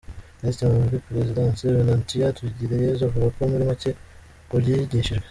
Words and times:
Minisitiri 0.39 0.69
muri 0.83 1.03
Perezidanse, 1.07 1.61
Venantia 1.77 2.35
Tugireyezu, 2.37 3.01
avuga 3.05 3.41
muri 3.51 3.63
make 3.69 3.89
ku 4.47 4.55
byigishijwe. 4.61 5.27